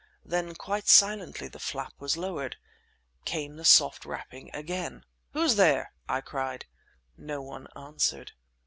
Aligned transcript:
Then 0.25 0.55
quite 0.55 0.87
silently 0.87 1.47
the 1.47 1.59
flap 1.59 1.93
was 1.99 2.17
lowered. 2.17 2.55
Came 3.23 3.55
the 3.57 3.63
soft 3.63 4.03
rapping 4.03 4.49
again. 4.51 5.05
"Who's 5.33 5.57
there?" 5.57 5.93
I 6.09 6.21
cried. 6.21 6.65
No 7.19 7.43
one 7.43 7.67
answered. 7.75 8.31